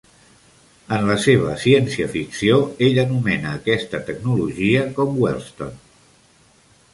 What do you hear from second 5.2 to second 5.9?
"Wellstone".